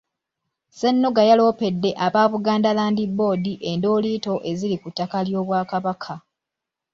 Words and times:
Ssennoga 0.69 1.21
yaloopedde 1.29 1.89
aba 2.05 2.21
Buganda 2.31 2.71
Land 2.77 2.99
Board 3.17 3.43
endooliito 3.71 4.33
eziri 4.49 4.75
ku 4.81 4.87
ttaka 4.91 5.17
ly'Obwakabaka. 5.27 6.15